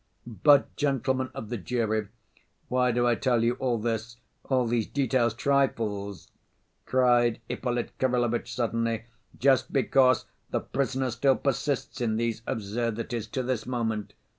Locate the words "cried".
6.87-7.39